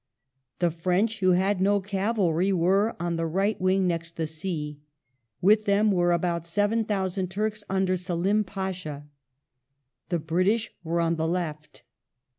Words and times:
The 0.57 0.71
French 0.71 1.19
who 1.19 1.33
had 1.33 1.61
no 1.61 1.79
cavalry 1.79 2.51
were 2.51 2.95
on 2.99 3.17
the 3.17 3.27
right 3.27 3.61
wing 3.61 3.85
next 3.85 4.15
the 4.15 4.25
sea; 4.25 4.79
with 5.41 5.65
them 5.65 5.91
were 5.91 6.11
about 6.11 6.43
7,000 6.47 7.27
Turks 7.29 7.63
under 7.69 7.95
Selim 7.95 8.43
Pasha; 8.43 9.05
the 10.09 10.17
British 10.17 10.71
were 10.83 11.01
on 11.01 11.17
the 11.17 11.27
left. 11.27 11.83